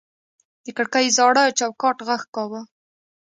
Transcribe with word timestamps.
د 0.63 0.65
کړکۍ 0.77 1.07
زاړه 1.17 1.43
چوکاټ 1.59 1.97
غږ 2.07 2.21
کاوه. 2.35 2.61